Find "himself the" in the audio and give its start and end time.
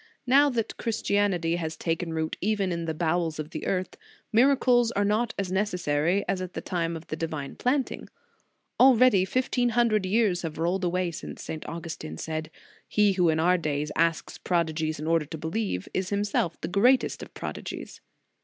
16.09-16.67